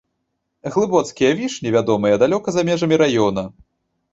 Глыбоцкія 0.75 1.29
вішні 1.41 1.73
вядомыя 1.75 2.15
далёка 2.25 2.49
за 2.57 2.61
межамі 2.71 2.95
раёна. 3.03 3.43